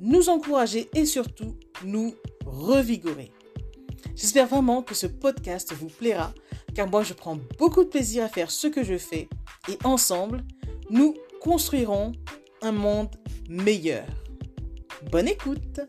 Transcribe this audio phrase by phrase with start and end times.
[0.00, 3.32] nous encourager et surtout nous revigorer.
[4.14, 6.32] J'espère vraiment que ce podcast vous plaira
[6.74, 9.28] car moi je prends beaucoup de plaisir à faire ce que je fais
[9.68, 10.44] et ensemble,
[10.90, 12.12] nous construirons
[12.62, 13.14] un monde
[13.48, 14.06] meilleur.
[15.10, 15.80] Bonne écoute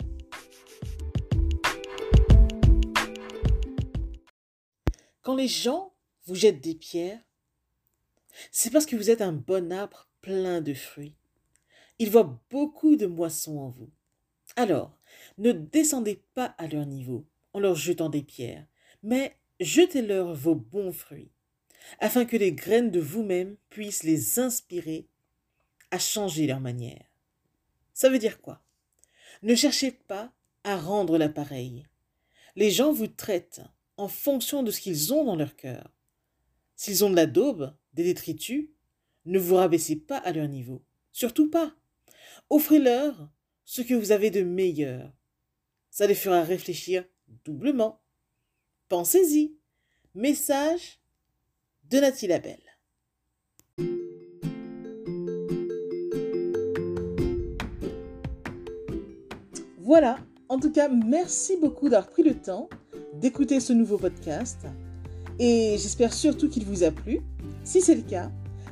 [5.21, 5.93] Quand les gens
[6.25, 7.21] vous jettent des pierres,
[8.51, 11.17] c'est parce que vous êtes un bon arbre plein de fruits.
[11.99, 13.89] Ils voient beaucoup de moissons en vous.
[14.57, 14.97] Alors,
[15.37, 18.65] ne descendez pas à leur niveau en leur jetant des pierres,
[19.03, 21.31] mais jetez-leur vos bons fruits,
[21.99, 25.07] afin que les graines de vous-même puissent les inspirer
[25.91, 27.05] à changer leur manière.
[27.93, 28.63] Ça veut dire quoi?
[29.43, 30.33] Ne cherchez pas
[30.63, 31.85] à rendre l'appareil.
[32.55, 33.61] Les gens vous traitent
[33.95, 35.93] en fonction de ce qu'ils ont dans leur cœur.
[36.75, 38.69] S'ils ont de la daube, des détritus,
[39.25, 40.83] ne vous rabaissez pas à leur niveau.
[41.11, 41.75] Surtout pas.
[42.49, 43.29] Offrez-leur
[43.67, 45.11] ce que vous avez de meilleur.
[45.91, 47.03] Ça les fera réfléchir
[47.43, 48.01] doublement.
[48.87, 49.57] Pensez-y.
[50.15, 51.01] Message
[51.89, 52.61] de Nathalie Labelle.
[59.79, 62.69] Voilà, en tout cas, merci beaucoup d'avoir pris le temps
[63.15, 64.65] d'écouter ce nouveau podcast
[65.39, 67.19] et j'espère surtout qu'il vous a plu.
[67.65, 68.31] Si c'est le cas,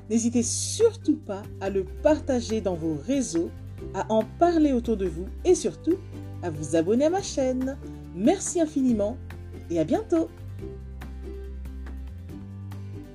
[0.09, 3.51] n'hésitez surtout pas à le partager dans vos réseaux,
[3.93, 5.97] à en parler autour de vous et surtout
[6.43, 7.77] à vous abonner à ma chaîne.
[8.15, 9.17] Merci infiniment
[9.69, 10.29] et à bientôt.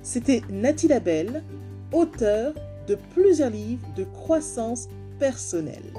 [0.01, 1.43] C'était Nathalie Labelle,
[1.93, 2.53] auteure
[2.87, 4.87] de plusieurs livres de croissance
[5.19, 5.93] personnelle.